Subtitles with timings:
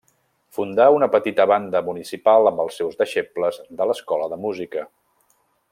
[0.57, 4.89] Fundà una petita banda municipal amb els seus deixebles de l'escola de música.